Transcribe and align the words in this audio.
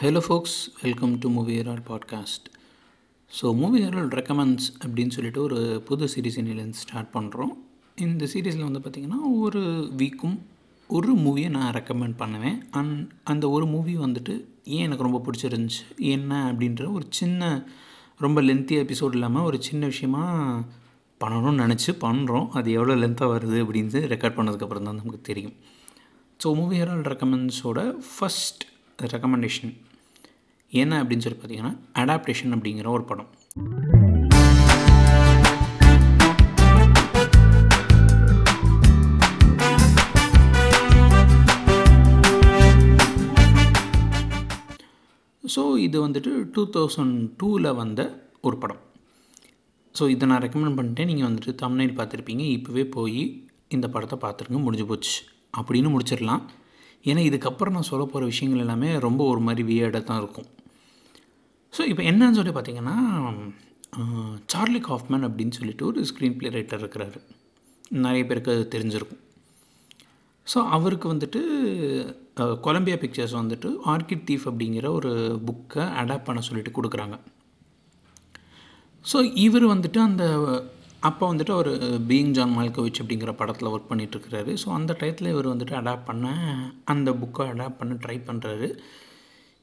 Hello 0.00 0.20
folks 0.28 0.68
welcome 0.82 1.18
to 1.18 1.30
movie 1.30 1.60
herald 1.60 1.82
podcast 1.88 2.42
so 3.42 3.54
movie 3.54 3.82
herald 3.82 4.10
recommends 4.10 4.72
அப்படின்னு 4.86 5.08
சொல்லிட்டு 5.08 5.42
ஒரு 5.42 5.82
புது 5.84 6.06
சீரீஸ் 6.06 6.36
இன்னிலேருந்து 6.36 6.70
ஸ்டார்ட் 6.70 7.06
பண்ணுறோம் 7.12 7.52
இந்த 7.96 8.26
சீரீஸில் 8.34 8.70
வந்து 8.70 8.78
பார்த்திங்கன்னா 8.78 9.40
ஒரு 9.40 9.92
வீக்கும் 9.96 10.38
ஒரு 10.86 11.14
மூவியை 11.14 11.48
நான் 11.48 11.74
ரெக்கமெண்ட் 11.74 12.14
பண்ணுவேன். 12.16 12.68
அண்ட் 12.70 13.12
அந்த 13.24 13.50
ஒரு 13.50 13.66
மூவி 13.66 13.96
வந்துட்டு 13.96 14.44
ஏன் 14.64 14.82
எனக்கு 14.82 15.02
ரொம்ப 15.02 15.22
பிடிச்சிருந்துச்சு 15.26 15.96
என்ன 15.96 16.52
அப்படின்ற 16.52 16.92
ஒரு 16.92 17.06
சின்ன 17.08 17.66
ரொம்ப 18.18 18.42
லென்த்தி 18.42 18.70
எபிசோட் 18.70 19.12
இல்லாமல் 19.12 19.42
ஒரு 19.42 19.62
சின்ன 19.62 19.86
விஷயமா 19.86 20.54
பண்ணணும்னு 21.24 21.64
நினச்சி 21.64 21.94
பண்ணுறோம் 22.00 22.48
அது 22.48 22.72
எவ்வளோ 22.72 23.06
லென்த்தாக 23.06 23.38
வருது 23.38 23.64
அப்படின்னு 23.64 23.90
ரெக்கார்ட் 23.90 24.38
பண்ணதுக்கப்புறம் 24.38 24.82
தான் 24.82 24.96
நமக்கு 24.96 25.20
தெரியும். 25.20 25.54
ஸோ 26.44 26.54
மூவி 26.54 26.80
ஹெரால் 26.80 27.02
ரெக்கமெண்ட்ஸோட 27.02 27.94
ஃபஸ்ட் 28.20 28.60
ரெக்கமெண்டேஷன் 29.02 29.76
என்ன 30.70 31.02
அப்படின்னு 31.02 31.24
சொல்லி 31.24 31.38
பார்த்தீங்கன்னா 31.40 31.74
அடாப்டேஷன் 32.00 32.54
அப்படிங்கிற 32.56 32.88
ஒரு 32.96 33.04
படம். 33.10 33.30
ஸோ 45.54 45.62
இது 45.84 46.06
வந்துட்டு 46.06 46.32
டூ 46.54 46.62
தௌசண்ட் 46.74 47.16
டூவில் 47.40 47.74
வந்த 47.74 48.00
ஒரு 48.40 48.56
படம். 48.62 48.82
ஸோ 49.98 50.08
இதை 50.14 50.28
நான் 50.28 50.42
ரெக்கமெண்ட் 50.42 50.78
பண்ணிட்டேன். 50.78 51.08
நீங்கள் 51.10 51.28
வந்துட்டு 51.28 51.54
தமிழ்நாடு 51.62 51.94
பார்த்துருப்பீங்க. 52.00 52.44
இப்போவே 52.56 52.84
போய் 52.96 53.22
இந்த 53.76 53.88
படத்தை 53.94 54.18
பார்த்துருங்க. 54.24 54.60
முடிஞ்சு 54.66 54.86
போச்சு. 54.90 55.16
அப்படின்னு 55.58 55.88
முடிச்சிடலாம். 55.94 56.44
ஏன்னா 57.08 57.22
இதுக்கப்புறம் 57.30 57.76
நான் 57.78 57.90
சொல்ல 57.92 58.04
போகிற 58.04 58.24
விஷயங்கள் 58.32 58.64
எல்லாமே 58.66 58.98
ரொம்ப 58.98 59.24
ஒரு 59.32 59.40
மாதிரி 59.40 59.62
வியர்டாக 59.70 60.04
தான் 60.04 60.22
இருக்கும். 60.22 60.48
ஸோ 61.78 61.84
இப்போ 61.92 62.02
என்னன்னு 62.10 62.38
சொல்லி 62.40 62.52
பார்த்தீங்கன்னா 62.54 62.96
சார்லி 64.52 64.80
காஃப்மேன் 64.90 65.26
அப்படின்னு 65.26 65.56
சொல்லிட்டு 65.58 65.84
ஒரு 65.88 66.00
ஸ்க்ரீன் 66.08 66.36
பிளே 66.38 66.48
ரைட்டர் 66.54 66.80
இருக்கிறாரு. 66.82 67.18
நிறைய 68.04 68.22
பேருக்கு 68.28 68.54
அது 68.54 68.64
தெரிஞ்சிருக்கும். 68.74 69.20
ஸோ 70.46 70.58
அவருக்கு 70.76 71.06
வந்துட்டு 71.12 71.40
கொலம்பியா 72.66 72.96
பிக்சர்ஸ் 73.02 73.34
வந்துட்டு 73.40 73.68
ஆர்கிட் 73.92 74.24
தீஃப் 74.30 74.46
அப்படிங்கிற 74.50 74.86
ஒரு 74.98 75.12
புக்கை 75.48 75.84
அடாப்ட் 76.00 76.26
பண்ண 76.28 76.42
சொல்லிட்டு 76.48 76.72
கொடுக்குறாங்க. 76.78 77.16
ஸோ 79.04 79.20
இவர் 79.44 79.66
வந்துட்டு 79.74 80.00
அந்த 80.08 80.24
அப்போ 81.08 81.24
வந்துட்டு 81.32 81.54
ஒரு 81.60 81.72
பீயிங் 82.10 82.34
ஜான் 82.36 82.54
மால்கோவிச் 82.58 83.00
அப்படிங்கிற 83.02 83.32
படத்தில் 83.40 83.72
ஒர்க் 83.72 83.90
பண்ணிகிட்ருக்கிறாரு 83.90 84.52
ஸோ 84.62 84.68
அந்த 84.78 84.92
டயத்தில் 85.00 85.32
இவர் 85.34 85.52
வந்துட்டு 85.52 85.78
அடாப்ட் 85.80 86.08
பண்ண 86.10 86.34
அந்த 86.94 87.10
புக்கை 87.22 87.46
அடாப்ட் 87.54 87.80
பண்ண 87.82 87.94
ட்ரை 88.04 88.18
பண்ணுறாரு 88.28 88.68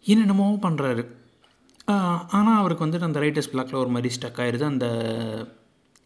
என்னென்னமோ 0.05 0.47
பண்ணுறாரு 0.67 1.05
ஆனால் 2.37 2.59
அவருக்கு 2.59 2.85
வந்துட்டு 2.85 3.07
அந்த 3.07 3.19
ரைட்டர்ஸ் 3.23 3.51
பிளாக்ல 3.53 3.79
ஒரு 3.83 3.91
மாதிரி 3.95 4.09
ஸ்டக் 4.15 4.39
ஆயிடுது 4.43 4.65
அந்த 4.71 4.87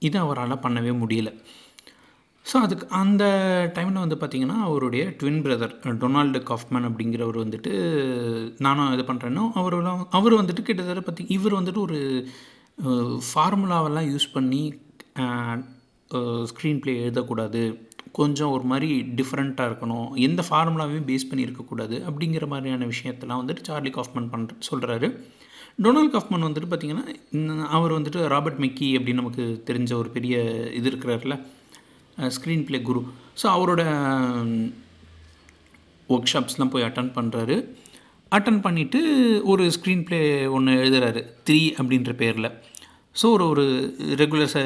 இதை 0.08 0.17
அவரால் 0.25 0.63
பண்ணவே 0.66 0.91
முடியல. 1.03 1.30
ஸோ 2.45 2.58
அதுக்கு 2.66 2.86
அந்த 2.99 3.23
டைமில் 3.75 4.03
வந்து 4.03 4.17
பார்த்திங்கன்னா 4.21 4.58
அவருடைய 4.67 5.03
ட்வின் 5.19 5.41
பிரதர் 5.45 5.73
டொனால்டு 6.02 6.39
காஃப்மேன் 6.49 6.88
அப்படிங்கிறவர் 6.89 7.38
வந்துட்டு 7.44 7.71
நானும் 8.66 8.94
இது 8.95 9.03
பண்ணுறேன்னா 9.09 9.44
அவரெல்லாம் 9.61 10.02
அவர் 10.19 10.39
வந்துட்டு 10.41 10.67
கிட்டத்தட்ட 10.69 11.03
பார்த்தி 11.08 11.25
இவர் 11.38 11.58
வந்துட்டு 11.59 11.81
ஒரு 11.88 11.99
ஃபார்முலாவெல்லாம் 13.30 14.09
யூஸ் 14.14 14.27
பண்ணி 14.33 14.64
ஸ்க்ரீன் 16.52 16.81
ப்ளே 16.83 16.93
எழுதக்கூடாது. 17.05 17.64
கொஞ்சம் 18.17 18.53
ஒரு 18.55 18.65
மாதிரி 18.71 18.89
டிஃப்ரெண்ட்டாக 19.19 19.69
இருக்கணும். 19.69 20.07
எந்த 20.27 20.41
ஃபார்முலாவையும் 20.49 21.07
பேஸ் 21.09 21.27
பண்ணி 21.29 21.45
இருக்கக்கூடாது 21.47 21.95
அப்படிங்கிற 22.09 22.47
மாதிரியான 22.47 22.88
விஷயத்தெல்லாம் 22.93 23.41
வந்துட்டு 23.43 23.67
சார்லி 23.69 23.91
காஃப்மன் 23.97 24.29
பண்ணுற 24.33 24.57
சொல்கிறாரு 24.69 25.09
டொனால்ட் 25.83 26.13
காஃப்மன் 26.15 26.45
வந்துட்டு 26.47 26.69
பார்த்திங்கன்னா 26.71 27.65
அவர் 27.77 27.97
வந்துட்டு 27.97 28.21
ராபர்ட் 28.33 28.61
மெக்கி 28.63 28.89
அப்படின்னு 28.97 29.21
நமக்கு 29.23 29.45
தெரிஞ்ச 29.69 29.93
ஒரு 29.93 30.09
பெரிய 30.09 30.35
இது 30.80 30.89
இருக்கிறார்ல 30.91 31.37
ஸ்க்ரீன் 32.37 32.65
ப்ளே 32.70 32.81
குரு 32.81 33.02
ஸோ 33.42 33.45
அவரோட 33.55 33.83
ஒர்க் 36.09 36.31
ஷாப்ஸ்லாம் 36.33 36.73
போய் 36.73 36.87
அட்டன் 36.89 37.14
பண்ணுறாரு 37.20 37.58
அட்டன் 38.31 38.59
பண்ணிவிட்டு 38.65 38.99
ஒரு 39.52 39.64
ஸ்க்ரீன் 39.76 40.03
ப்ளே 40.08 40.20
ஒன்று 40.55 40.73
எழுதுறாரு. 40.73 41.21
த்ரீ 41.47 41.61
அப்படின்ற 41.80 42.11
பேரில். 42.15 42.49
ஸோ 43.21 43.26
ஒரு 43.36 43.45
ஒரு 43.47 43.64
ரெகுலர் 44.21 44.52
ச 44.53 44.59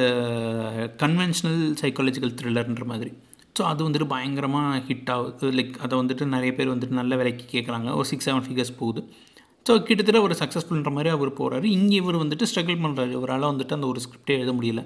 கன்வென்ஷனல் 1.04 1.62
சைக்காலஜிக்கல் 1.82 2.34
த்ரில்லர்ன்ற 2.40 2.86
மாதிரி. 2.86 3.12
ஸோ 3.58 3.62
அது 3.72 3.82
வந்துட்டு 3.88 4.08
பயங்கரமாக 4.14 4.80
ஹிட் 4.88 5.10
ஆகுது. 5.16 5.48
லைக் 5.58 5.76
அதை 5.86 5.94
வந்துட்டு 6.02 6.24
நிறைய 6.36 6.52
பேர் 6.58 6.72
வந்துட்டு 6.74 7.00
நல்ல 7.02 7.16
விலைக்கு 7.20 7.46
கேட்குறாங்க 7.54 7.90
ஒரு 8.00 8.08
சிக்ஸ் 8.12 8.28
செவன் 8.30 8.46
ஃபிகர்ஸ் 8.48 8.74
போகுது. 8.82 9.02
ஸோ 9.68 9.74
கிட்டத்தட்ட 9.88 10.22
ஒரு 10.28 10.36
சக்ஸஸ்ஃபுல்ன்ற 10.40 10.92
மாதிரி 10.96 11.10
அவர் 11.16 11.32
போகிறாரு 11.40 11.68
இங்கே 11.78 11.96
இவர் 12.02 12.22
வந்துட்டு 12.24 12.48
ஸ்ட்ரகிள் 12.52 12.82
பண்ணுறாரு 12.86 13.12
இவரால் 13.20 13.50
வந்துட்டு 13.52 13.76
அந்த 13.78 13.88
ஒரு 13.92 14.02
ஸ்கிரிப்டே 14.06 14.36
எழுத 14.40 14.54
முடியல. 14.60 14.84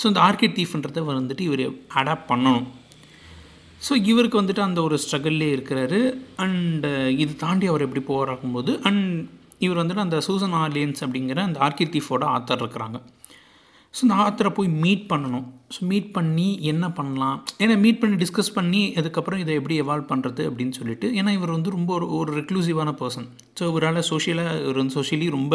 ஸோ 0.00 0.04
இந்த 0.10 0.20
ஆர்கிட் 0.26 0.56
தீஃப்ன்றதை 0.58 1.04
வந்துட்டு 1.08 1.46
இவர் 1.48 1.64
அடாப்ட் 2.00 2.28
பண்ணணும். 2.32 2.66
ஸோ 3.86 3.92
இவருக்கு 4.10 4.40
வந்துட்டு 4.42 4.62
அந்த 4.66 4.80
ஒரு 4.88 4.98
ஸ்ட்ரகிள்லே 5.04 5.48
இருக்கிறாரு. 5.56 6.00
அண்டு 6.44 6.90
இது 7.22 7.32
தாண்டி 7.44 7.66
அவர் 7.72 7.86
எப்படி 7.86 8.04
போகிறாக்கும்போது 8.12 8.74
அண்ட் 8.90 9.08
இவர் 9.64 9.80
வந்துட்டு 9.80 10.06
அந்த 10.06 10.18
சூசன் 10.26 10.56
ஆர்லியன்ஸ் 10.62 11.02
அப்படிங்கிற 11.04 11.40
அந்த 11.48 11.58
ஆர்கிட் 11.66 11.94
தீஃபோட 11.96 12.24
ஆத்தர் 12.36 12.62
இருக்கிறாங்க 12.62 12.98
ஸோ 13.96 14.00
இந்த 14.06 14.14
ஆத்தரை 14.22 14.50
போய் 14.56 14.68
மீட் 14.84 15.04
பண்ணணும். 15.12 15.44
ஸோ 15.74 15.80
மீட் 15.90 16.08
பண்ணி 16.16 16.46
என்ன 16.70 16.84
பண்ணலாம்? 16.98 17.36
ஏன்னா 17.62 17.74
மீட் 17.84 18.00
பண்ணி 18.02 18.16
டிஸ்கஸ் 18.22 18.54
பண்ணி 18.56 18.80
அதுக்கப்புறம் 19.00 19.42
இதை 19.42 19.52
எப்படி 19.60 19.76
எவால்வ் 19.82 20.10
பண்ணுறது 20.12 20.42
அப்படின்னு 20.48 20.74
சொல்லிட்டு 20.78 21.08
ஏன்னா 21.18 21.32
இவர் 21.38 21.54
வந்து 21.56 21.74
ரொம்ப 21.76 21.90
ஒரு 21.98 22.06
ஒரு 22.20 22.30
ரெக்ளூசிவான 22.40 22.92
பர்சன் 23.02 23.28
ஸோ 23.58 23.62
இவரால் 23.72 24.00
சோஷியலாக 24.12 24.62
இவர் 24.64 24.80
வந்து 24.82 24.96
சோஷியலி 25.00 25.28
ரொம்ப 25.36 25.54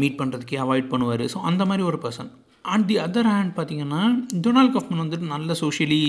மீட் 0.00 0.18
பண்ணுறதுக்கே 0.20 0.58
அவாய்ட் 0.64 0.90
பண்ணுவார். 0.94 1.24
ஸோ 1.34 1.38
அந்த 1.50 1.62
மாதிரி 1.68 1.84
ஒரு 1.90 2.00
person 2.06 2.30
and 2.72 2.86
the 2.88 2.96
other 3.06 3.28
hand 3.32 3.54
பார்த்தீங்கன்னா 3.58 4.02
டொனால்ட் 4.46 4.74
கஃப்மன் 4.76 5.02
வந்துட்டு 5.04 5.26
நல்ல 5.34 5.56
சோஷியலி 5.62 6.02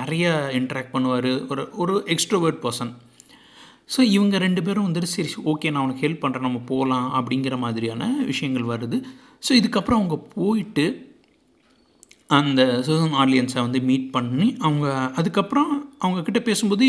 நிறைய 0.00 0.26
இன்ட்ராக்ட் 0.58 0.94
பண்ணுவார். 0.94 1.32
ஒரு 1.52 1.64
ஒரு 1.82 1.94
எக்ஸ்ட்ரோவேர்ட் 2.14 2.60
பர்சன் 2.66 2.92
ஸோ 3.90 4.00
இவங்க 4.14 4.36
ரெண்டு 4.38 4.60
பேரும் 4.66 4.86
வந்துட்டு 4.86 5.10
சரி 5.14 5.30
ஓகே 5.52 5.70
நான் 5.72 5.84
உனக்கு 5.86 6.04
ஹெல்ப் 6.06 6.22
பண்ணுறேன் 6.24 6.48
நம்ம 6.48 6.62
போகலாம் 6.70 7.08
அப்படிங்கிற 7.18 7.56
மாதிரியான 7.64 8.08
விஷயங்கள் 8.30 8.70
வருது. 8.72 8.98
ஸோ 9.46 9.52
இதுக்கப்புறம் 9.60 10.00
அவங்க 10.00 10.16
போயிட்டு 10.36 10.86
அந்த 12.38 12.60
சூசன் 12.86 13.16
ஆடியன்ஸை 13.22 13.60
வந்து 13.66 13.80
மீட் 13.88 14.08
பண்ணி 14.10 14.46
அவங்க 14.58 14.86
அதுக்கப்புறம் 15.20 15.70
அவங்கக்கிட்ட 16.04 16.40
பேசும்போது 16.40 16.86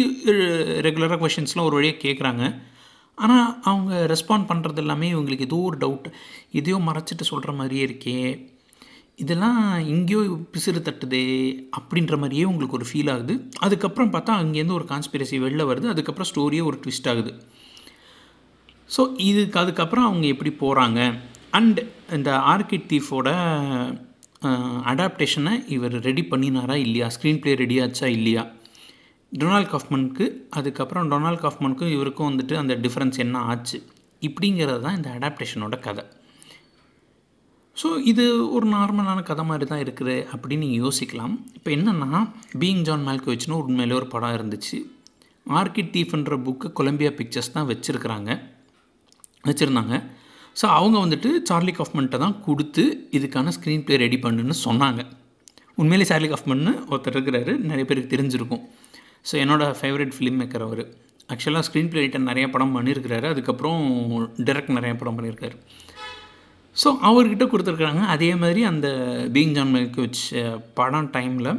ரெகுலராக 0.88 1.20
கொஷின்ஸ்லாம் 1.24 1.68
ஒரு 1.70 1.78
வழியாக 1.80 2.04
கேட்குறாங்க 2.06 2.44
ஆனால் 3.18 3.48
அவங்க 3.70 3.94
ரெஸ்பாண்ட் 4.14 4.50
பண்ணுறது 4.50 4.82
எல்லாமே 4.84 5.08
இவங்களுக்கு 5.14 5.48
ஏதோ 5.50 5.60
ஒரு 5.70 5.78
டவுட் 5.84 6.08
எதையோ 6.60 6.78
மறைச்சிட்டு 6.88 7.26
சொல்கிற 7.32 7.52
மாதிரியே 7.52 7.86
இருக்கே. 7.88 8.18
இதெல்லாம் 9.20 9.60
எங்கேயோ 9.94 10.20
பிசிறு 10.54 10.80
தட்டுதே 10.88 11.22
அப்படின்ற 11.78 12.16
மாதிரியே 12.18 12.44
உங்களுக்கு 12.44 12.78
ஒரு 12.80 12.88
ஃபீல் 12.90 13.12
ஆகுது. 13.14 13.36
அதுக்கப்புறம் 13.66 14.12
பார்த்தா 14.14 14.34
அங்கேருந்து 14.42 14.78
ஒரு 14.80 14.86
கான்ஸ்பிரசி 14.92 15.38
வெளில 15.46 15.64
வருது. 15.70 15.88
அதுக்கப்புறம் 15.94 16.30
ஸ்டோரியே 16.32 16.64
ஒரு 16.70 16.78
ட்விஸ்ட் 16.84 17.10
ஆகுது. 17.12 17.32
ஸோ 18.96 19.02
இதுக்கு 19.30 19.60
அதுக்கப்புறம் 19.60 20.06
அவங்க 20.10 20.28
எப்படி 20.34 20.52
போகிறாங்க 20.62 21.00
அண்ட் 21.60 21.80
இந்த 22.18 22.32
ஆர்கிட் 22.54 22.88
தீஃபோட 22.92 23.30
அடாப்டேஷனை 24.92 25.54
இவர் 25.76 25.96
ரெடி 26.08 26.24
பண்ணினாரா 26.32 26.76
இல்லையா? 26.86 27.08
ஸ்க்ரீன் 27.16 27.42
ப்ளே 27.42 27.54
ரெடி 27.64 27.78
ஆச்சா 27.86 28.08
இல்லையா? 28.18 28.44
டொனால்ட் 29.32 29.72
காஃப்மனுக்கு 29.74 30.26
அதுக்கப்புறம் 30.50 31.10
டொனால்ட் 31.12 31.44
காஃப்மனுக்கும் 31.46 31.94
இவருக்கும் 31.96 32.30
வந்துட்டு 32.30 32.56
அந்த 32.56 32.74
டிஃப்ரென்ஸ் 32.86 33.18
என்ன 33.26 33.40
ஆச்சு? 33.52 33.80
இப்படிங்கிறது 34.22 34.82
தான் 34.86 34.96
இந்த 34.96 35.10
அடாப்டேஷனோட 35.18 35.76
கதை. 35.80 36.06
ஸோ 37.80 37.88
இது 38.12 38.24
ஒரு 38.56 38.66
நார்மலான 38.76 39.20
கதை 39.30 39.44
மாதிரி 39.50 39.66
தான் 39.72 39.82
இருக்குது 39.86 40.14
அப்படின்னு 40.34 40.64
நீங்கள் 40.66 40.84
யோசிக்கலாம். 40.86 41.34
இப்போ 41.58 41.70
என்னென்னா 41.76 42.20
பீயிங் 42.62 42.84
ஜான் 42.88 43.04
மேல்கோவிச்னு 43.08 43.58
உண்மையிலே 43.64 43.96
ஒரு 44.00 44.08
படம் 44.14 44.36
இருந்துச்சு. 44.38 44.78
ஆர்கிட் 45.60 45.92
தீஃப்ன்ற 45.96 46.38
புக்கு 46.46 46.68
கொலம்பியா 46.80 47.12
பிக்சர்ஸ் 47.20 47.52
தான் 47.58 47.68
வச்சுருக்குறாங்க. 47.72 48.30
வச்சுருந்தாங்க. 49.50 49.96
ஸோ 50.60 50.66
அவங்க 50.78 50.98
வந்துட்டு 51.04 51.30
சார்லி 51.50 51.74
காஃப்மெண்ட்டை 51.80 52.20
தான் 52.24 52.36
கொடுத்து 52.48 52.84
இதுக்கான 53.18 53.52
ஸ்க்ரீன் 53.58 53.84
ப்ளே 53.88 53.98
ரெடி 54.06 54.18
பண்ணுன்னு 54.24 54.56
சொன்னாங்க. 54.66 55.04
உண்மையிலே 55.82 56.08
சார்லி 56.12 56.30
காஃப்மன்னு 56.34 56.74
ஒருத்தர் 56.92 57.16
இருக்கிறாரு. 57.16 57.54
நிறைய 57.72 57.86
பேருக்கு 57.90 58.14
தெரிஞ்சிருக்கும். 58.16 58.64
ஸோ 59.30 59.36
என்னோடய 59.44 59.76
ஃபேவரட் 59.82 60.16
ஃபிலிம் 60.18 60.40
மேக்கர் 60.44 60.66
அவர். 60.68 60.84
ஆக்சுவலாக 61.34 61.66
ஸ்க்ரீன் 61.68 61.92
ப்ளே 61.92 62.02
ரைட்டர் 62.04 62.30
நிறைய 62.32 62.48
படம் 62.56 62.76
பண்ணியிருக்கிறாரு. 62.78 63.28
அதுக்கப்புறம் 63.36 63.84
டேரக்ட் 64.50 64.78
நிறைய 64.80 64.94
படம் 65.02 65.20
பண்ணியிருக்காரு. 65.20 65.58
ஸோ 66.82 66.88
அவர்கிட்ட 67.10 67.46
கொடுத்துருக்குறாங்க. 67.52 68.02
அதே 68.16 68.30
மாதிரி 68.42 68.62
அந்த 68.72 68.88
பீங் 69.36 69.56
ஜான் 69.58 69.74
மேற்கு 69.76 70.04
வச்ச 70.06 70.42
படம் 70.80 71.10
டைமில் 71.16 71.52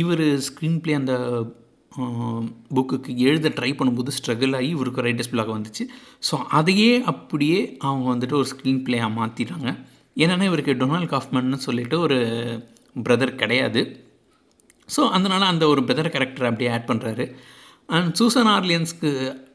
இவர் 0.00 0.24
ஸ்க்ரீன் 0.48 0.78
ப்ளே 0.84 0.94
அந்த 1.00 1.14
புக்குக்கு 2.76 3.10
எழுத 3.28 3.48
ட்ரை 3.56 3.70
பண்ணும்போது 3.78 4.10
ஸ்ட்ரகிள் 4.18 4.54
ஆகி 4.58 4.68
இவருக்கு 4.76 5.04
ரைட்டர்ஸ் 5.06 5.32
பிளாக் 5.32 5.56
வந்துச்சு. 5.56 5.84
ஸோ 6.28 6.34
அதையே 6.58 6.92
அப்படியே 7.12 7.58
அவங்க 7.88 8.06
வந்துட்டு 8.14 8.38
ஒரு 8.40 8.48
ஸ்க்ரீன் 8.52 8.82
ப்ளேயாக 8.86 9.16
மாற்றிட்டாங்க 9.18 9.68
என்னென்னா 10.16 10.46
இவருக்கு 10.50 10.78
டொனால்ட் 10.82 11.12
காஃப்மன்னு 11.14 11.58
சொல்லிட்டு 11.66 11.98
ஒரு 12.06 12.18
பிரதர் 13.06 13.40
கிடையாது. 13.42 13.82
ஸோ 14.88 15.02
அதனால் 15.16 15.50
அந்த 15.52 15.64
ஒரு 15.72 15.80
பிரதர் 15.88 16.14
கேரக்டர் 16.14 16.48
அப்படியே 16.50 16.70
ஆட் 16.76 16.88
பண்ணுறாரு 16.90 17.26
அண்ட் 17.96 18.10
சூசன் 18.18 18.50
ஆர்லியன்ஸ்க்கு 18.56 19.10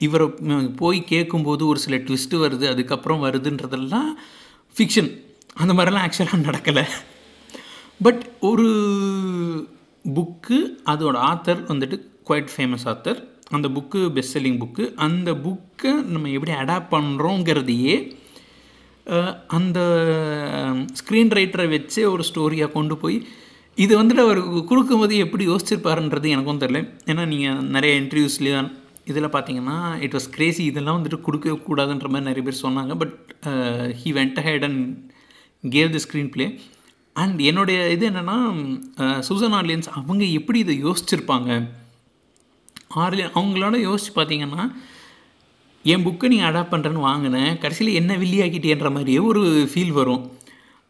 இவரை 0.07 0.27
போய் 0.81 0.99
கேட்கும்போது 1.13 1.63
ஒரு 1.71 1.79
சில 1.85 1.97
ட்விஸ்ட்டு 2.07 2.41
வருது. 2.45 2.65
அதுக்கப்புறம் 2.73 3.23
வருதுன்றதெல்லாம் 3.25 4.09
ஃபிக்ஷன் 4.77 5.09
அந்த 5.61 5.71
மாதிரிலாம் 5.73 6.05
ஆக்சுவலாக 6.07 6.45
நடக்கலை. 6.47 6.83
பட் 8.05 8.21
ஒரு 8.49 8.67
புக்கு 10.17 10.57
அதோட 10.91 11.15
ஆத்தர் 11.31 11.61
வந்துட்டு 11.71 11.97
குவைட் 12.27 12.53
ஃபேமஸ் 12.55 12.85
ஆத்தர் 12.91 13.19
அந்த 13.55 13.67
புக்கு 13.75 13.99
பெஸ்ட் 14.15 14.35
செல்லிங் 14.35 14.59
புக்கு 14.63 14.85
அந்த 15.05 15.29
புக்கை 15.45 15.91
நம்ம 16.13 16.29
எப்படி 16.37 16.53
அடாப்ட் 16.61 16.93
பண்ணுறோங்கிறதையே 16.95 17.95
அந்த 19.57 19.79
ஸ்க்ரீன் 20.99 21.35
ரைட்டரை 21.37 21.67
வச்சு 21.75 21.99
ஒரு 22.13 22.23
ஸ்டோரியாக 22.29 22.75
கொண்டு 22.77 22.97
போய் 23.03 23.17
இது 23.83 23.93
வந்துட்டு 24.01 24.23
அவர் 24.25 24.41
கொடுக்கும்போது 24.69 25.15
எப்படி 25.25 25.43
யோசிச்சிருப்பாருன்றது 25.47 26.27
எனக்கும் 26.35 26.61
தெரியல. 26.63 26.81
ஏன்னா 27.11 27.25
நீங்கள் 27.33 27.61
நிறைய 27.75 28.01
இன்டர்வியூஸ்லேயும் 28.01 28.69
இதில் 29.11 29.33
பார்த்தீங்கன்னா 29.35 29.77
இட் 30.05 30.15
வாஸ் 30.17 30.27
கிரேசி 30.35 30.63
இதெல்லாம் 30.71 30.97
வந்துட்டு 30.97 31.19
கொடுக்கவே 31.27 31.55
கூடாதுன்ற 31.67 32.07
மாதிரி 32.13 32.27
நிறைய 32.29 32.43
பேர் 32.47 32.63
சொன்னாங்க. 32.65 32.93
But 33.01 33.15
he 33.99 34.11
went 34.19 34.39
ahead 34.47 34.65
and 34.67 34.81
gave 35.75 35.89
the 35.95 36.01
screenplay 36.35 36.47
and 37.23 37.39
என்னுடைய 37.49 37.79
இது 37.95 38.05
என்னென்னா 38.11 38.37
சூசன் 39.27 39.55
ஆர்லியன்ஸ் 39.59 39.89
அவங்க 39.99 40.23
எப்படி 40.39 40.59
இதை 40.65 40.75
யோசிச்சிருப்பாங்க? 40.85 41.51
ஆர்லியன் 43.03 43.35
அவங்களோட 43.39 43.75
யோசிச்சு 43.87 44.13
பார்த்தீங்கன்னா 44.19 44.65
என் 45.93 46.05
புக்கை 46.05 46.27
நீங்கள் 46.33 46.49
அடாப்ட் 46.49 46.73
பண்ணுறேன்னு 46.73 47.07
வாங்கினேன். 47.09 47.51
கடைசியில் 47.63 47.97
என்ன 47.99 48.13
வில்லியாக்கிட்டேன்ற 48.23 48.89
மாதிரியே 48.95 49.19
ஒரு 49.31 49.43
ஃபீல் 49.71 49.93
வரும். 49.99 50.23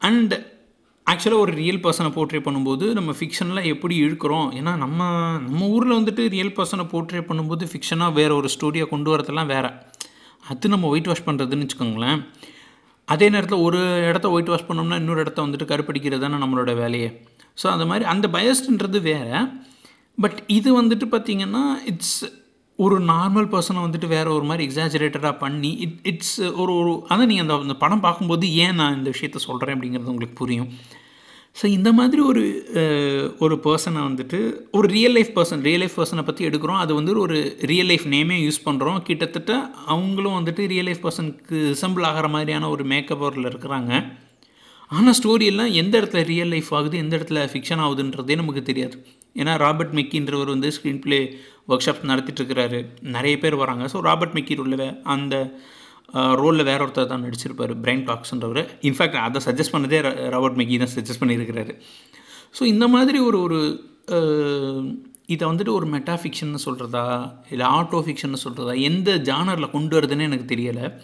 அண்ட் 0.10 0.34
ஆக்சுவலாக 1.12 1.40
ஒரு 1.40 1.52
ரியல் 1.52 1.82
பர்சனை 1.84 2.10
போர்ட்ரே 2.16 2.40
பண்ணும்போது 2.46 2.86
நம்ம 2.94 3.12
ஃபிக்ஷனில் 3.18 3.68
எப்படி 3.74 3.96
இழுக்கிறோம் 4.04 4.48
ஏன்னா 4.60 4.72
நம்ம 4.76 5.06
நம்ம 5.46 5.68
ஊரில் 5.68 5.98
வந்துட்டு 5.98 6.24
ரியல் 6.34 6.56
பர்சனை 6.58 6.86
போர்ட்ரே 6.94 7.22
பண்ணும்போது 7.30 7.68
ஃபிக்ஷனாக 7.72 8.14
வேறு 8.14 8.36
ஒரு 8.36 8.50
ஸ்டோரியை 8.56 8.86
கொண்டு 8.90 9.16
வரதெல்லாம் 9.16 9.46
வேறு. 9.46 9.70
அது 10.48 10.70
நம்ம 10.70 10.88
ஒயிட் 10.88 11.08
வாஷ் 11.08 11.26
பண்ணுறதுன்னு 11.26 11.66
வச்சுக்கோங்களேன். 11.66 12.20
அதே 13.06 13.30
நேரத்தில் 13.30 13.60
ஒரு 13.60 13.80
இடத்த 14.10 14.30
ஒயிட் 14.30 14.52
வாஷ் 14.54 14.68
பண்ணோம்னா 14.70 14.96
இன்னொரு 14.96 15.20
இடத்த 15.20 15.40
வந்துட்டு 15.42 15.70
கருப்படிக்கிறது 15.72 16.20
தானே 16.20 16.38
நம்மளோட 16.44 16.76
வேலையே. 16.76 17.10
ஸோ 17.64 17.68
அந்த 17.68 17.86
மாதிரி 17.86 18.06
அந்த 18.06 18.28
பயஸ்ன்றது 18.28 19.02
வேறு. 19.02 19.40
பட் 20.22 20.44
இது 20.48 20.70
வந்துட்டு 20.82 21.08
பார்த்திங்கன்னா 21.14 21.64
இட்ஸ் 21.86 22.20
ஒரு 22.86 22.96
நார்மல் 23.12 23.48
பர்சனை 23.54 23.80
வந்துட்டு 23.84 24.08
வேறு 24.16 24.30
ஒரு 24.38 24.46
மாதிரி 24.50 24.66
எக்ஸாஜரேட்டடாக 24.68 25.36
பண்ணி 25.44 25.72
இட் 25.86 26.02
இட்ஸ் 26.12 26.36
ஒரு 26.62 26.72
ஒரு 26.80 26.92
அதான் 27.12 27.30
நீங்கள் 27.32 27.46
அந்த 27.46 27.56
அந்த 27.66 27.76
படம் 27.84 28.04
பார்க்கும்போது 28.06 28.48
ஏன் 28.66 28.78
நான் 28.80 28.98
இந்த 28.98 29.10
விஷயத்த 29.16 29.40
சொல்கிறேன் 29.46 29.76
அப்படிங்கிறது 29.76 30.14
உங்களுக்கு 30.14 30.38
புரியும். 30.42 30.70
ஸோ 31.60 31.66
இந்த 31.78 31.90
மாதிரி 32.00 32.22
ஒரு 32.32 32.44
ஒரு 33.46 33.56
பர்சனை 33.66 34.02
வந்துட்டு 34.10 34.40
ஒரு 34.78 34.88
real 34.96 35.16
life 35.18 35.32
person 35.38 35.64
real 35.68 35.82
life 35.84 35.98
பர்சனை 36.00 36.24
பற்றி 36.28 36.44
எடுக்கிறோம். 36.50 36.82
அது 36.84 36.92
வந்து 37.00 37.16
ஒரு 37.26 37.38
ரியல் 37.72 37.90
லைஃப் 37.92 38.06
நேமே 38.16 38.38
யூஸ் 38.46 38.66
பண்ணுறோம் 38.68 39.00
கிட்டத்தட்ட 39.10 39.54
அவங்களும் 39.94 40.38
வந்துட்டு 40.40 40.70
ரியல் 40.74 40.88
லைஃப் 40.90 41.04
பர்சனுக்கு 41.08 41.58
ரிசம்பிள் 41.74 42.08
ஆகிற 42.12 42.30
மாதிரியான 42.36 42.70
ஒரு 42.76 42.86
மேக்கப் 42.94 43.24
அவரில் 43.26 43.52
இருக்கிறாங்க. 43.52 43.92
ஆனால் 44.92 45.16
ஸ்டோரியெல்லாம் 45.20 45.72
எந்த 45.82 45.94
இடத்துல 46.00 46.22
ரியல் 46.34 46.54
லைஃப் 46.56 46.70
ஆகுது 46.78 46.98
எந்த 47.04 47.14
இடத்துல 47.18 47.40
ஃபிக்ஷன் 47.54 47.82
ஆகுதுன்றதே 47.86 48.36
நமக்கு 48.42 48.62
தெரியாது. 48.70 48.98
ஏன்னா 49.42 49.54
ராபர்ட் 49.64 49.96
மெக்கின்றவர் 49.98 50.54
வந்து 50.54 50.70
ஸ்க்ரீன் 50.76 51.02
ப்ளே 51.06 51.20
ஒர்க் 51.68 51.86
ஷாப் 51.86 52.04
நடத்திட்டுருக்கிறாரு. 52.04 52.86
நிறைய 53.02 53.38
பேர் 53.40 53.56
வராங்க. 53.56 53.86
ஸோ 53.86 54.00
ராபர்ட் 54.00 54.38
மெக்கி 54.38 54.56
ரோலில் 54.56 55.02
அந்த 55.04 55.60
ரோலில் 56.12 56.64
வேற 56.64 56.86
ஒருத்தர் 56.86 57.06
தான் 57.06 57.24
நடிச்சிருப்பார் 57.24 57.76
பிரைன் 57.82 58.04
டாக்ஸ்ன்றவர் 58.04 58.70
இன்ஃபேக்ட் 58.82 59.16
அதை 59.16 59.42
சஜஸ்ட் 59.46 59.76
பண்ணதே 59.76 60.00
ர- 60.02 60.30
ராபர்ட் 60.30 60.60
மெக்கி 60.60 60.78
தான் 60.78 60.94
சஜஸ்ட் 60.96 61.22
பண்ணியிருக்கிறாரு. 61.22 61.80
ஸோ 62.60 62.64
இந்த 62.64 62.88
மாதிரி 62.88 63.20
ஒரு 63.20 63.42
ஒரு 63.42 63.60
இதை 65.26 65.48
வந்துட்டு 65.48 65.70
ஒரு 65.70 65.88
மெட்டாஃபிக்ஷன் 65.88 66.56
சொல்கிறதா 66.66 67.34
இல்லை 67.52 67.68
ஆட்டோ 67.68 68.00
ஃபிக்ஷன் 68.06 68.36
சொல்கிறதா 68.44 68.82
எந்த 68.82 69.16
ஜானரில் 69.16 69.72
கொண்டு 69.72 70.00
வருதுன்னு 70.00 70.22
எனக்கு 70.22 70.56
தெரியலை. 70.56 71.00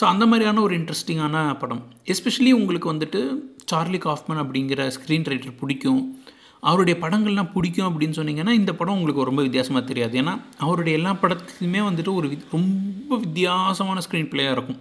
ஸோ 0.00 0.04
அந்த 0.04 0.26
மாதிரியான 0.26 0.62
ஒரு 0.62 0.78
இன்ட்ரெஸ்டிங்கான 0.78 1.58
படம். 1.58 1.92
எஸ்பெஷலி 2.04 2.50
உங்களுக்கு 2.50 2.92
வந்துட்டு 2.92 3.36
சார்லி 3.64 3.98
காஃப்மன் 3.98 4.40
அப்படிங்கிற 4.42 4.90
ஸ்க்ரீன் 4.98 5.28
ரைட்டர் 5.28 5.56
பிடிக்கும். 5.60 6.22
அவருடைய 6.62 6.98
படங்கள்லாம் 7.00 7.52
பிடிக்கும் 7.52 7.88
அப்படின்னு 7.90 8.16
சொன்னீங்கன்னா 8.16 8.52
இந்த 8.52 8.74
படம் 8.74 8.94
உங்களுக்கு 8.94 9.24
ரொம்ப 9.24 9.42
வித்தியாசமாக 9.42 9.84
தெரியாது. 9.86 10.20
ஏன்னா 10.20 10.34
அவருடைய 10.58 10.98
எல்லா 10.98 11.12
படத்துலையுமே 11.22 11.80
வந்துட்டு 11.88 12.14
ஒரு 12.14 12.28
வி- 12.28 12.46
ரொம்ப 12.50 13.16
வித்தியாசமான 13.16 14.00
ஸ்க்ரீன் 14.00 14.30
பிளேயாக 14.30 14.50
இருக்கும். 14.50 14.80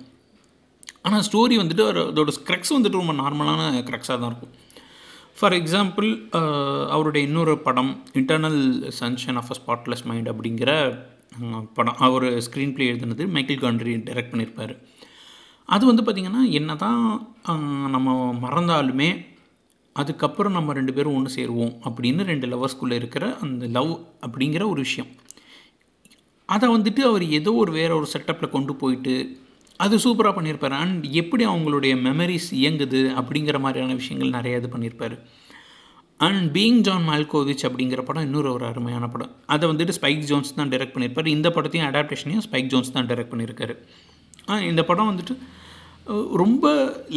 ஆனால் 1.01 1.21
ஸ்டோரி 1.21 1.55
வந்துட்டு 1.55 1.83
அதோட 2.05 2.31
ஸ்க்ரக்ஸ் 2.37 2.73
வந்துட்டு 2.75 3.01
ரொம்ப 3.01 3.13
நார்மலான 3.13 3.61
க்ரக்ஸாக 3.89 4.17
தான் 4.17 4.29
இருக்கும். 4.31 4.53
ஃபார் 5.37 5.53
எக்ஸாம்பிள் 5.53 6.09
அவருடைய 6.89 7.27
இன்னொரு 7.27 7.57
படம் 7.59 7.91
Eternal 8.13 8.59
Sunshine 8.99 9.35
of 9.35 9.51
a 9.51 9.57
Spotless 9.59 10.05
Mind 10.05 10.29
அப்படிங்கிற 10.29 10.71
படம் 11.73 11.97
அவர் 11.97 12.25
ஸ்க்ரீன் 12.45 12.73
ப்ளே 12.73 12.91
எழுதுனது 12.91 13.27
மைக்கேல் 13.27 13.59
காண்ட்ரி 13.59 13.93
டைரக்ட் 14.07 14.31
பண்ணியிருப்பார் 14.31 14.73
அது 15.69 15.85
வந்து 15.85 16.03
பார்த்திங்கன்னா 16.03 16.49
என்ன 16.51 16.75
தான் 16.75 17.01
நம்ம 17.89 18.07
மறந்தாலுமே 18.41 19.09
அதுக்கப்புறம் 19.93 20.55
நம்ம 20.57 20.73
ரெண்டு 20.73 20.93
பேரும் 20.93 21.15
ஒன்று 21.15 21.35
சேருவோம் 21.37 21.73
அப்படின்னு 21.89 22.23
ரெண்டு 22.31 22.47
லவர்ஸ்குள்ளே 22.51 22.97
இருக்கிற 23.01 23.25
அந்த 23.45 23.67
லவ் 23.77 23.91
அப்படிங்கிற 24.25 24.63
ஒரு 24.73 24.81
விஷயம். 24.87 25.09
அதை 26.45 26.67
வந்துட்டு 26.75 27.01
அவர் 27.09 27.23
ஏதோ 27.39 27.53
ஒரு 27.53 27.71
வேற 27.71 27.91
ஒரு 27.95 28.07
செட்டப்பில் 28.13 28.53
கொண்டு 28.55 28.75
போயிட்டு 28.75 29.15
அது 29.85 29.97
சூப்பராக 29.97 30.33
பண்ணியிருப்பார். 30.37 30.75
அண்ட் 30.83 31.03
எப்படி 31.21 31.43
அவங்களுடைய 31.45 31.93
மெமரிஸ் 32.07 32.47
இயங்குது 32.61 33.01
அப்படிங்கிற 33.19 33.59
மாதிரியான 33.65 33.93
விஷயங்கள் 33.99 34.35
நிறைய 34.37 34.61
இது 34.61 34.69
பண்ணியிருப்பார். 34.73 35.15
அண்ட் 36.27 36.57
பீயிங் 36.57 36.79
ஜான் 36.87 37.05
மால்கோவிச் 37.09 37.65
அப்படிங்கிற 37.67 38.01
படம் 38.07 38.23
இன்னொரு 38.23 38.49
ஒரு 38.53 38.65
அருமையான 38.65 39.07
படம். 39.13 39.35
அதை 39.53 39.69
வந்துட்டு 39.69 39.93
ஸ்பைக் 39.99 40.25
ஜோன்ஸ் 40.29 40.55
தான் 40.55 40.69
டைரக்ட் 40.69 40.95
பண்ணியிருப்பார். 40.95 41.33
இந்த 41.35 41.49
படத்தையும் 41.49 41.87
அடாப்டேஷனையும் 41.89 42.43
ஸ்பைக் 42.47 42.71
ஜோன்ஸ் 42.73 42.91
தான் 42.91 43.07
டைரக்ட் 43.07 43.33
பண்ணியிருக்காரு. 43.33 43.75
இந்த 44.71 44.83
படம் 44.89 45.09
வந்துட்டு 45.11 45.35
ரொம்ப 46.41 46.65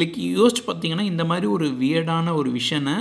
லைக் 0.00 0.16
யோசிச்சு 0.38 0.62
பார்த்தீங்கன்னா 0.66 1.06
இந்த 1.12 1.24
மாதிரி 1.24 1.46
ஒரு 1.56 1.66
வியர்டான 1.82 2.34
ஒரு 2.40 2.50
விஷனை 2.58 2.94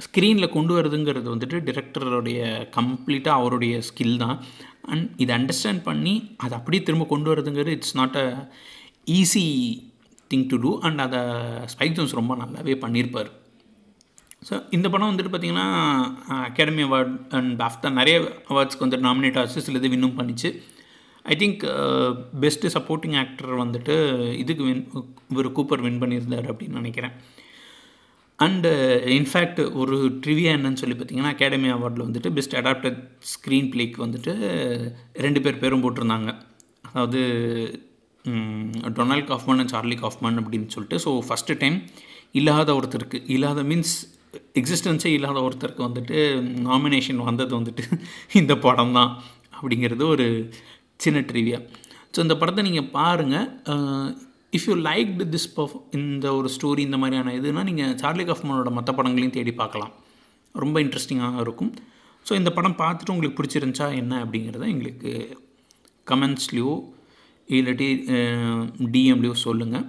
ஸ்க்ரீனில் 0.00 0.54
கொண்டு 0.56 0.72
வரதுங்கிறது 0.76 1.28
வந்துட்டு 1.32 1.58
டிரெக்டருடைய 1.68 2.40
கம்ப்ளீட்டாக 2.76 3.40
அவருடைய 3.40 3.74
ஸ்கில் 3.88 4.20
தான். 4.24 4.36
அண்ட் 4.92 5.06
இதை 5.22 5.32
அண்டர்ஸ்டாண்ட் 5.38 5.82
பண்ணி 5.88 6.14
அதை 6.44 6.54
அப்படியே 6.58 6.82
திரும்ப 6.82 7.06
கொண்டு 7.12 7.30
வரதுங்கிறது 7.32 7.74
it's 7.78 7.98
not 8.00 8.16
a 8.22 8.26
easy 9.18 9.44
thing 10.30 10.46
to 10.52 10.56
do 10.64 10.70
and 10.88 11.00
அதை 11.06 11.20
ஸ்பைக் 11.74 11.96
ஜோன்ஸ் 11.98 12.18
ரொம்ப 12.20 12.34
நல்லாவே 12.42 12.76
பண்ணியிருப்பார் 12.84 13.30
ஸோ 14.48 14.54
இந்த 14.76 14.86
படம் 14.92 15.10
வந்துட்டு 15.10 15.32
பார்த்தீங்கன்னா 15.32 15.66
அகாடமி 16.48 16.84
அவார்ட் 16.88 17.16
அண்ட் 17.38 17.52
பாஃப்டா 17.62 17.88
நிறைய 18.00 18.16
அவார்ட்ஸ்க்கு 18.52 18.84
வந்துட்டு 18.86 19.08
நாமினேட் 19.08 19.40
ஆச்சு. 19.40 19.64
சில 19.66 19.78
இது 19.80 19.90
வின்னும் 19.94 20.18
பண்ணிச்சு. 20.20 20.50
I 21.32 21.36
think 21.42 21.62
best 22.42 22.72
supporting 22.76 23.16
actor 23.22 23.52
வந்துட்டு 23.62 23.94
இதுக்கு 24.42 24.64
வின் 24.68 24.84
இவர் 25.32 25.48
கூப்பர் 25.58 25.84
வின் 25.84 26.00
பண்ணியிருந்தார் 26.02 26.48
அப்படின்னு 26.52 26.80
நினைக்கிறேன். 26.80 27.14
அண்டு 28.38 28.70
இன்ஃபேக்ட் 29.16 29.58
uh, 29.60 29.66
ஒரு 29.80 29.96
ட்ரிவியா 30.22 30.52
என்னன்னு 30.58 30.80
சொல்லி 30.82 30.94
பார்த்தீங்கன்னா 30.96 31.32
அகாடமி 31.34 31.70
அவார்டில் 31.74 32.06
வந்துட்டு 32.06 32.30
பெஸ்ட் 32.36 32.56
அடாப்டட் 32.60 33.00
ஸ்க்ரீன் 33.32 33.68
பிளேக்கு 33.72 34.04
வந்துட்டு 34.04 34.32
uh, 34.50 34.86
ரெண்டு 35.26 35.42
பேர் 35.46 35.62
பேரும் 35.64 35.84
போட்டிருந்தாங்க. 35.84 36.30
அதாவது 36.88 37.20
Donald 38.96 39.28
Kaufman 39.32 39.60
and 39.60 39.72
Charlie 39.74 39.96
Kaufman 39.96 40.38
அப்படின்னு 40.40 40.72
சொல்லிட்டு 40.74 40.98
ஸோ 41.04 41.10
ஃபஸ்ட்டு 41.28 41.58
டைம் 41.58 41.76
இல்லாத 42.32 42.70
ஒருத்தருக்கு 42.78 43.18
இல்லாத 43.34 43.60
மீன்ஸ் 43.70 43.94
எக்ஸிஸ்டன்ஸே 44.60 45.10
இல்லாத 45.18 45.38
ஒருத்தருக்கு 45.46 45.86
வந்துட்டு 45.86 46.18
நாமினேஷன் 46.66 47.22
வந்தது 47.28 47.52
வந்துட்டு 47.58 47.84
இந்த 48.40 48.54
படம் 48.66 48.96
தான் 48.98 49.10
அப்படிங்கிறது 49.54 50.04
ஒரு 50.06 50.26
சின்ன 51.04 51.18
ட்ரிவியா 51.30 51.60
ஸோ 52.14 52.18
இந்த 52.26 52.34
படத்தை 52.40 52.62
நீங்கள் 52.68 52.90
பாருங்கள் 52.96 53.46
இஃப் 54.56 54.66
யூ 54.70 54.74
லைக் 54.88 55.10
திஸ் 55.34 55.50
பர்ஃப் 55.56 55.76
இந்த 55.98 56.26
ஒரு 56.38 56.48
ஸ்டோரி 56.56 56.82
இந்த 56.88 56.98
மாதிரியான 57.02 57.34
இதுனால் 57.38 57.68
நீங்கள் 57.70 57.92
சார்லி 58.02 58.24
கஃப்மனோட 58.30 58.70
மற்ற 58.78 58.92
படங்களையும் 58.98 59.36
தேடி 59.36 59.52
பார்க்கலாம். 59.62 59.92
ரொம்ப 60.54 60.76
இன்ட்ரெஸ்டிங்காக 60.84 61.44
இருக்கும். 61.44 61.72
ஸோ 62.26 62.32
இந்த 62.40 62.50
படம் 62.56 62.78
பார்த்துட்டு 62.82 63.12
உங்களுக்கு 63.14 63.38
பிடிச்சிருந்துச்சா 63.38 63.86
என்ன 64.00 64.14
அப்படிங்கிறத 64.24 64.66
எங்களுக்கு 64.74 65.12
கமெண்ட்ஸ்லேயோ 66.06 66.72
இல்லாட்டி 67.48 67.88
டிஎம்லேயோ 68.96 69.34
சொல்லுங்கள் 69.46 69.86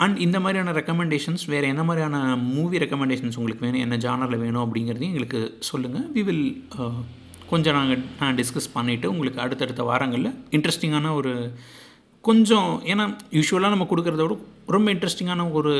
அண்ட் 0.00 0.16
இந்த 0.26 0.38
மாதிரியான 0.44 0.72
ரெக்கமெண்டேஷன்ஸ் 0.78 1.44
வேறு 1.52 1.66
என்ன 1.72 1.82
மாதிரியான 1.88 2.16
மூவி 2.54 2.76
ரெக்கமெண்டேஷன்ஸ் 2.84 3.38
உங்களுக்கு 3.40 3.64
வேணும் 3.66 3.84
என்ன 3.84 3.96
ஜானரில் 4.06 4.42
வேணும் 4.44 4.64
அப்படிங்கிறதையும் 4.64 5.12
எங்களுக்கு 5.12 5.40
சொல்லுங்கள் 5.70 6.06
வி 6.16 6.24
வில் 6.28 6.46
கொஞ்சம் 7.46 7.76
நாங்கள் 7.76 8.02
நான் 8.18 8.36
டிஸ்கஸ் 8.36 8.74
பண்ணிவிட்டு 8.74 9.06
உங்களுக்கு 9.06 9.40
அடுத்தடுத்த 9.40 9.82
வாரங்களில் 9.82 10.36
இன்ட்ரெஸ்டிங்கான 10.50 11.12
ஒரு 11.14 11.32
கொஞ்சம் 12.24 12.70
ஏன்னா 12.86 13.04
யூஸ்வலாக 13.32 13.72
நம்ம 13.72 13.86
கொடுக்குறத 13.90 14.22
விட 14.22 14.36
ரொம்ப 14.66 14.88
இன்ட்ரெஸ்டிங்கான 14.92 15.44
ஒரு 15.52 15.72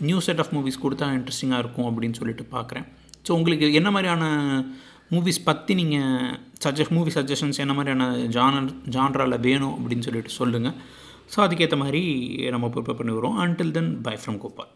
நியூ 0.00 0.18
செட் 0.20 0.40
ஆஃப் 0.40 0.52
மூவிஸ் 0.54 0.82
கொடுத்தா 0.82 1.08
இன்ட்ரெஸ்டிங்காக 1.14 1.58
இருக்கும் 1.58 1.88
அப்படின்னு 1.90 2.18
சொல்லிட்டு 2.18 2.44
பார்க்குறேன் 2.52 2.86
ஸோ 3.28 3.32
உங்களுக்கு 3.32 3.66
என்ன 3.72 3.90
மாதிரியான 3.90 4.24
மூவிஸ் 5.10 5.44
பற்றி 5.44 5.74
நீங்கள் 5.74 6.30
சஜஷ் 6.64 6.92
மூவி 6.92 7.10
சஜஷன்ஸ் 7.10 7.60
என்ன 7.60 7.74
மாதிரியான 7.74 8.04
ஜானர் 8.36 8.70
ஜான்ராவில் 8.90 9.38
வேணும் 9.40 9.76
அப்படின்னு 9.78 10.06
சொல்லிட்டு 10.06 10.32
சொல்லுங்கள் 10.34 10.76
ஸோ 11.34 11.40
அதுக்கேற்ற 11.40 11.76
மாதிரி 11.76 12.02
நம்ம 12.50 12.66
ப்ரிப்பேர் 12.68 12.98
பண்ணி 12.98 13.12
வரோம் 13.12 13.38
until 13.40 13.70
then 13.70 13.92
bye 14.02 14.16
from 14.22 14.38
Gopal 14.38 14.72